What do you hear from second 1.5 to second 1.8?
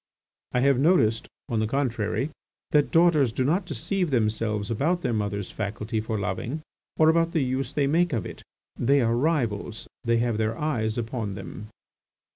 the